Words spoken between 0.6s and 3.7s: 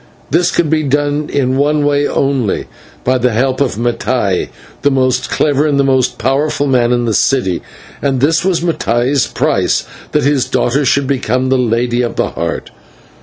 be done in one way only, by the help